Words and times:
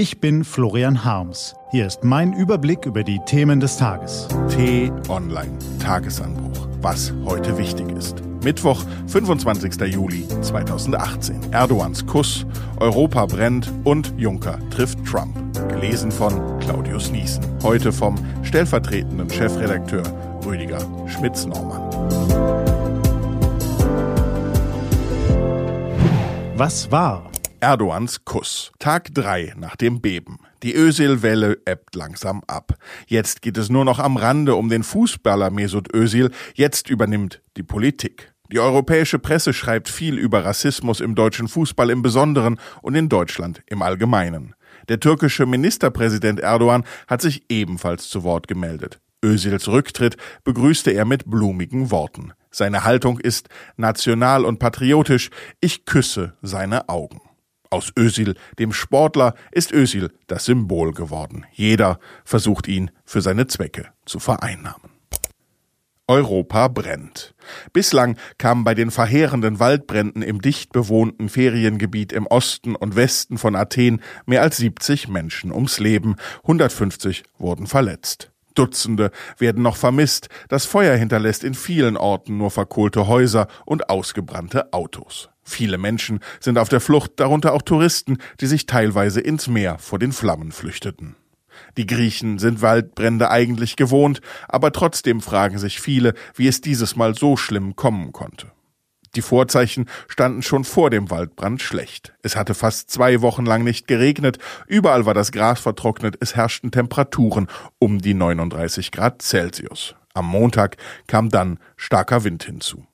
Ich 0.00 0.18
bin 0.18 0.44
Florian 0.44 1.04
Harms. 1.04 1.54
Hier 1.72 1.86
ist 1.86 2.04
mein 2.04 2.32
Überblick 2.32 2.86
über 2.86 3.04
die 3.04 3.20
Themen 3.26 3.60
des 3.60 3.76
Tages. 3.76 4.28
T-Online 4.48 5.58
Tagesanbruch. 5.78 6.68
Was 6.80 7.12
heute 7.26 7.58
wichtig 7.58 7.86
ist. 7.92 8.22
Mittwoch, 8.42 8.82
25. 9.08 9.74
Juli 9.92 10.26
2018. 10.40 11.52
Erdogans 11.52 12.06
Kuss, 12.06 12.46
Europa 12.78 13.26
brennt 13.26 13.70
und 13.84 14.14
Juncker 14.16 14.58
trifft 14.70 15.04
Trump. 15.04 15.36
Gelesen 15.68 16.10
von 16.10 16.58
Claudius 16.60 17.10
Niesen. 17.10 17.44
Heute 17.62 17.92
vom 17.92 18.14
stellvertretenden 18.42 19.28
Chefredakteur 19.28 20.04
Rüdiger 20.46 20.80
Schmitz-Normann. 21.08 21.90
Was 26.56 26.90
war? 26.90 27.30
Erdogans 27.60 28.24
Kuss. 28.24 28.72
Tag 28.78 29.14
drei 29.14 29.52
nach 29.56 29.76
dem 29.76 30.00
Beben. 30.00 30.38
Die 30.62 30.74
Özil-Welle 30.74 31.58
ebbt 31.64 31.94
langsam 31.94 32.42
ab. 32.46 32.74
Jetzt 33.06 33.42
geht 33.42 33.56
es 33.56 33.68
nur 33.68 33.84
noch 33.84 33.98
am 33.98 34.16
Rande 34.16 34.54
um 34.54 34.68
den 34.68 34.82
Fußballer 34.82 35.50
Mesut 35.50 35.94
Özil. 35.94 36.30
Jetzt 36.54 36.90
übernimmt 36.90 37.42
die 37.56 37.62
Politik. 37.62 38.32
Die 38.52 38.58
europäische 38.58 39.18
Presse 39.18 39.52
schreibt 39.52 39.88
viel 39.88 40.18
über 40.18 40.44
Rassismus 40.44 41.00
im 41.00 41.14
deutschen 41.14 41.46
Fußball 41.46 41.90
im 41.90 42.02
Besonderen 42.02 42.58
und 42.82 42.94
in 42.96 43.08
Deutschland 43.08 43.62
im 43.66 43.82
Allgemeinen. 43.82 44.54
Der 44.88 44.98
türkische 44.98 45.46
Ministerpräsident 45.46 46.40
Erdogan 46.40 46.84
hat 47.06 47.22
sich 47.22 47.44
ebenfalls 47.48 48.08
zu 48.08 48.24
Wort 48.24 48.48
gemeldet. 48.48 48.98
Özils 49.24 49.68
Rücktritt 49.68 50.16
begrüßte 50.44 50.90
er 50.90 51.04
mit 51.04 51.30
blumigen 51.30 51.90
Worten. 51.90 52.32
Seine 52.50 52.84
Haltung 52.84 53.20
ist 53.20 53.48
national 53.76 54.44
und 54.44 54.58
patriotisch. 54.58 55.30
Ich 55.60 55.84
küsse 55.84 56.34
seine 56.42 56.88
Augen. 56.88 57.20
Aus 57.70 57.92
Ösil, 57.96 58.34
dem 58.58 58.72
Sportler, 58.72 59.34
ist 59.52 59.72
Ösil 59.72 60.10
das 60.26 60.44
Symbol 60.44 60.92
geworden. 60.92 61.46
Jeder 61.52 62.00
versucht 62.24 62.66
ihn 62.66 62.90
für 63.04 63.22
seine 63.22 63.46
Zwecke 63.46 63.86
zu 64.04 64.18
vereinnahmen. 64.18 64.90
Europa 66.10 66.66
brennt. 66.66 67.36
Bislang 67.72 68.16
kamen 68.36 68.64
bei 68.64 68.74
den 68.74 68.90
verheerenden 68.90 69.60
Waldbränden 69.60 70.22
im 70.22 70.42
dicht 70.42 70.72
bewohnten 70.72 71.28
Feriengebiet 71.28 72.12
im 72.12 72.26
Osten 72.26 72.74
und 72.74 72.96
Westen 72.96 73.38
von 73.38 73.54
Athen 73.54 74.02
mehr 74.26 74.42
als 74.42 74.56
70 74.56 75.06
Menschen 75.06 75.52
ums 75.52 75.78
Leben, 75.78 76.16
150 76.42 77.22
wurden 77.38 77.68
verletzt. 77.68 78.32
Dutzende 78.60 79.10
werden 79.38 79.62
noch 79.62 79.76
vermisst, 79.76 80.28
das 80.48 80.66
Feuer 80.66 80.94
hinterlässt 80.94 81.44
in 81.44 81.54
vielen 81.54 81.96
Orten 81.96 82.36
nur 82.36 82.50
verkohlte 82.50 83.06
Häuser 83.06 83.48
und 83.64 83.88
ausgebrannte 83.88 84.74
Autos. 84.74 85.30
Viele 85.42 85.78
Menschen 85.78 86.20
sind 86.40 86.58
auf 86.58 86.68
der 86.68 86.80
Flucht, 86.80 87.12
darunter 87.16 87.54
auch 87.54 87.62
Touristen, 87.62 88.18
die 88.38 88.46
sich 88.46 88.66
teilweise 88.66 89.22
ins 89.22 89.48
Meer 89.48 89.78
vor 89.78 89.98
den 89.98 90.12
Flammen 90.12 90.52
flüchteten. 90.52 91.16
Die 91.78 91.86
Griechen 91.86 92.38
sind 92.38 92.60
Waldbrände 92.60 93.30
eigentlich 93.30 93.76
gewohnt, 93.76 94.20
aber 94.46 94.72
trotzdem 94.72 95.22
fragen 95.22 95.56
sich 95.56 95.80
viele, 95.80 96.12
wie 96.34 96.46
es 96.46 96.60
dieses 96.60 96.96
Mal 96.96 97.14
so 97.14 97.38
schlimm 97.38 97.76
kommen 97.76 98.12
konnte. 98.12 98.52
Die 99.16 99.22
Vorzeichen 99.22 99.86
standen 100.08 100.42
schon 100.42 100.64
vor 100.64 100.90
dem 100.90 101.10
Waldbrand 101.10 101.62
schlecht. 101.62 102.12
Es 102.22 102.36
hatte 102.36 102.54
fast 102.54 102.90
zwei 102.90 103.22
Wochen 103.22 103.44
lang 103.44 103.64
nicht 103.64 103.88
geregnet, 103.88 104.38
überall 104.66 105.06
war 105.06 105.14
das 105.14 105.32
Gras 105.32 105.60
vertrocknet, 105.60 106.16
es 106.20 106.36
herrschten 106.36 106.70
Temperaturen 106.70 107.48
um 107.78 107.98
die 107.98 108.14
39 108.14 108.92
Grad 108.92 109.22
Celsius. 109.22 109.94
Am 110.14 110.26
Montag 110.26 110.76
kam 111.06 111.28
dann 111.28 111.58
starker 111.76 112.24
Wind 112.24 112.44
hinzu. 112.44 112.86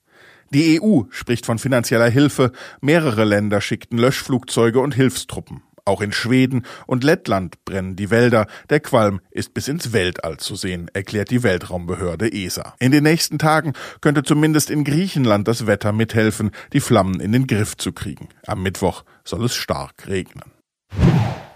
Die 0.51 0.81
EU 0.81 1.03
spricht 1.11 1.45
von 1.45 1.59
finanzieller 1.59 2.09
Hilfe, 2.09 2.53
mehrere 2.81 3.25
Länder 3.25 3.61
schickten 3.61 3.99
Löschflugzeuge 3.99 4.81
und 4.81 4.95
Hilfstruppen. 4.95 5.63
Auch 5.87 6.01
in 6.01 6.11
Schweden 6.11 6.67
und 6.87 7.05
Lettland 7.05 7.65
brennen 7.65 7.95
die 7.95 8.11
Wälder. 8.11 8.49
Der 8.71 8.81
Qualm 8.81 9.21
ist 9.31 9.55
bis 9.55 9.69
ins 9.69 9.93
Weltall 9.93 10.37
zu 10.39 10.57
sehen, 10.57 10.91
erklärt 10.93 11.31
die 11.31 11.45
Weltraumbehörde 11.45 12.33
ESA. 12.33 12.75
In 12.81 12.91
den 12.91 13.05
nächsten 13.05 13.39
Tagen 13.39 13.73
könnte 14.01 14.25
zumindest 14.25 14.69
in 14.69 14.83
Griechenland 14.83 15.47
das 15.47 15.69
Wetter 15.69 15.93
mithelfen, 15.93 16.51
die 16.73 16.81
Flammen 16.81 17.21
in 17.21 17.31
den 17.31 17.47
Griff 17.47 17.77
zu 17.77 17.93
kriegen. 17.93 18.29
Am 18.49 18.65
Mittwoch 18.65 19.05
soll 19.25 19.45
es 19.45 19.55
stark 19.55 20.09
regnen. 20.09 20.51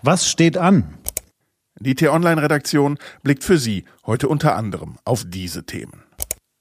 Was 0.03 0.31
steht 0.31 0.57
an? 0.57 0.95
Die 1.81 1.97
T-Online-Redaktion 1.97 2.99
blickt 3.25 3.43
für 3.43 3.59
Sie 3.59 3.85
heute 4.07 4.29
unter 4.29 4.55
anderem 4.55 4.99
auf 5.05 5.25
diese 5.27 5.65
Themen. 5.65 6.05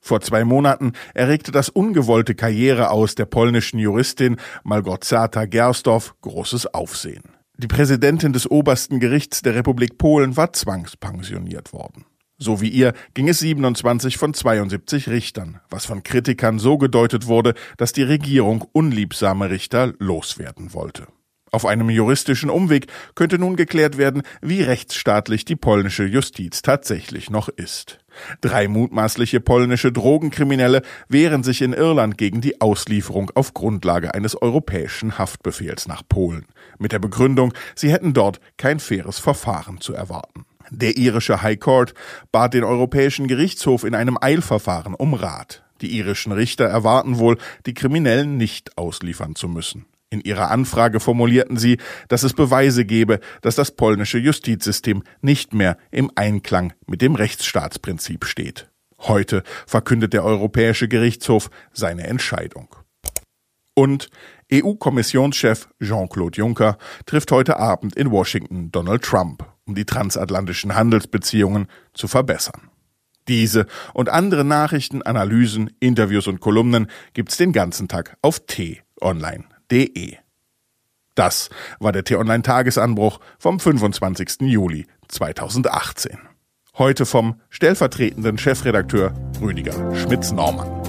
Vor 0.02 0.22
zwei 0.22 0.44
Monaten 0.44 0.94
erregte 1.13 1.52
das 1.52 1.69
ungewollte 1.69 2.34
Karriere 2.34 2.90
aus 2.90 3.13
der 3.13 3.25
polnischen 3.25 3.78
Juristin 3.78 4.38
Malgorzata 4.63 5.46
Gersdorf 5.46 6.16
großes 6.22 6.74
Aufsehen. 6.74 7.38
Die 7.62 7.68
Präsidentin 7.68 8.31
des 8.31 8.50
obersten 8.50 9.02
Gerichts 9.02 9.42
der 9.42 9.53
Republik 9.53 9.97
Polen 9.97 10.38
war 10.38 10.53
zwangspensioniert 10.53 11.74
worden. 11.74 12.06
So 12.38 12.62
wie 12.62 12.70
ihr 12.70 12.94
ging 13.16 13.28
es 13.28 13.40
27 13.40 14.16
von 14.18 14.34
72 14.34 15.09
Richtern, 15.09 15.59
was 15.70 15.86
von 15.86 16.02
Kritikern 16.02 16.58
so 16.58 16.78
gedeutet 16.78 17.28
wurde, 17.28 17.56
dass 17.75 17.92
die 17.92 18.03
Regierung 18.03 18.62
unliebsame 18.72 19.50
Richter 19.50 19.92
loswerden 20.00 20.74
wollte. 20.74 21.08
Auf 21.51 21.65
einem 21.65 21.89
juristischen 21.89 22.49
Umweg 22.49 22.87
könnte 23.15 23.39
nun 23.39 23.55
geklärt 23.55 23.97
werden, 23.97 24.23
wie 24.41 24.61
rechtsstaatlich 24.61 25.45
die 25.45 25.55
polnische 25.55 26.05
Justiz 26.05 26.61
tatsächlich 26.61 27.29
noch 27.29 27.49
ist. 27.49 27.99
Drei 28.41 28.67
mutmaßliche 28.67 29.39
polnische 29.39 29.91
Drogenkriminelle 29.91 30.81
wehren 31.07 31.43
sich 31.43 31.61
in 31.61 31.73
Irland 31.73 32.17
gegen 32.17 32.41
die 32.41 32.61
Auslieferung 32.61 33.31
auf 33.33 33.53
Grundlage 33.53 34.13
eines 34.13 34.39
europäischen 34.39 35.17
Haftbefehls 35.17 35.87
nach 35.87 36.03
Polen, 36.07 36.45
mit 36.77 36.91
der 36.91 36.99
Begründung, 36.99 37.53
sie 37.75 37.91
hätten 37.91 38.13
dort 38.13 38.39
kein 38.57 38.79
faires 38.79 39.19
Verfahren 39.19 39.81
zu 39.81 39.93
erwarten. 39.93 40.45
Der 40.71 40.97
irische 40.97 41.41
High 41.41 41.59
Court 41.59 41.93
bat 42.31 42.53
den 42.53 42.63
Europäischen 42.63 43.27
Gerichtshof 43.27 43.83
in 43.83 43.95
einem 43.95 44.17
Eilverfahren 44.21 44.93
um 44.93 45.16
Rat. 45.16 45.63
Die 45.81 45.97
irischen 45.97 46.31
Richter 46.31 46.66
erwarten 46.66 47.17
wohl, 47.17 47.37
die 47.66 47.73
Kriminellen 47.73 48.37
nicht 48.37 48.77
ausliefern 48.77 49.35
zu 49.35 49.47
müssen. 49.47 49.85
In 50.12 50.22
ihrer 50.22 50.50
Anfrage 50.50 51.00
formulierten 51.00 51.58
sie, 51.58 51.78
dass 52.08 52.24
es 52.24 52.34
Beweise 52.34 52.84
gebe, 52.84 53.20
dass 53.42 53.56
das 53.56 53.72
polnische 53.72 54.18
Justizsystem 54.18 55.03
nicht 55.22 55.53
mehr 55.53 55.78
im 55.92 56.12
Einklang 56.16 56.74
mit 56.88 57.02
dem 57.02 57.14
Rechtsstaatsprinzip 57.14 58.25
steht. 58.25 58.70
Heute 58.97 59.44
verkündet 59.68 60.14
der 60.14 60.24
Europäische 60.24 60.88
Gerichtshof 60.88 61.52
seine 61.74 62.08
Entscheidung. 62.08 62.75
Und 63.75 64.09
EU-Kommissionschef 64.52 65.70
Jean-Claude 65.80 66.38
Juncker 66.38 66.80
trifft 67.06 67.31
heute 67.31 67.58
Abend 67.58 67.96
in 67.96 68.09
Washington 68.09 68.72
Donald 68.72 69.03
Trump, 69.03 69.46
um 69.66 69.76
die 69.76 69.86
transatlantischen 69.86 70.76
Handelsbeziehungen 70.76 71.68
zu 71.94 72.08
verbessern. 72.08 72.70
Diese 73.28 73.68
und 73.94 74.09
andere 74.09 74.44
Nachrichten, 74.44 75.03
Analysen, 75.03 75.72
Interviews 75.80 76.26
und 76.26 76.40
Kolumnen 76.40 76.88
gibt's 77.14 77.38
den 77.38 77.53
ganzen 77.53 77.88
Tag 77.88 78.18
auf 78.24 78.40
t-online 78.47 79.46
t-online.de. 79.69 80.18
Das 81.16 81.50
war 81.80 81.91
der 81.91 82.03
T-Online-Tagesanbruch 82.03 83.19
vom 83.40 83.59
25. 83.59 84.41
Juli 84.41 84.85
2018. 85.07 86.18
Heute 86.78 87.06
vom 87.06 87.41
stellvertretenden 87.50 88.38
Chefredakteur 88.38 89.13
Rüdiger 89.41 89.96
Schmitz-Normann. 89.96 90.79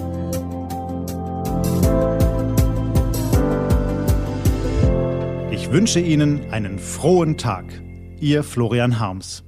Ich 5.51 5.73
wünsche 5.73 6.01
Ihnen 6.01 6.51
einen 6.53 6.79
frohen 6.79 7.37
Tag. 7.37 7.65
Ihr 8.21 8.45
Florian 8.45 9.01
Harms. 9.01 9.43